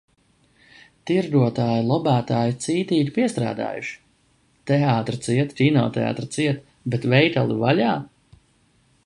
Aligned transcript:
Tirgotāju 1.09 1.83
lobētāji 1.89 2.55
cītīgi 2.65 3.13
piestrādājuši? 3.17 3.93
Teātri 4.73 5.21
ciet, 5.29 5.55
kinoteātri 5.61 6.29
ciet, 6.39 6.67
bet 6.95 7.07
veikali 7.15 7.61
vaļā? 7.67 7.95